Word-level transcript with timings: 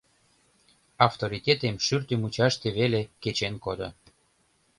Авторитетем 1.07 1.75
шӱртӧ 1.85 2.15
мучаште 2.21 2.67
веле 2.77 3.01
кечен 3.21 3.55
кодо. 3.63 3.89